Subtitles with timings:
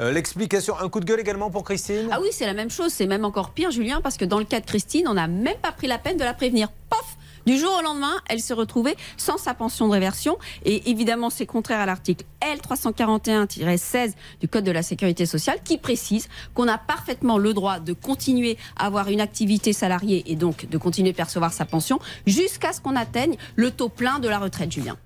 [0.00, 2.08] Euh, l'explication, un coup de gueule également pour Christine?
[2.10, 2.92] Ah oui, c'est la même chose.
[2.92, 5.58] C'est même encore pire, Julien, parce que dans le cas de Christine, on n'a même
[5.60, 6.68] pas pris la peine de la prévenir.
[6.88, 7.16] Pof
[7.46, 10.38] du jour au lendemain, elle se retrouvait sans sa pension de réversion.
[10.64, 16.28] Et évidemment, c'est contraire à l'article L341-16 du Code de la sécurité sociale qui précise
[16.54, 20.78] qu'on a parfaitement le droit de continuer à avoir une activité salariée et donc de
[20.78, 24.70] continuer à percevoir sa pension jusqu'à ce qu'on atteigne le taux plein de la retraite,
[24.72, 24.96] Julien.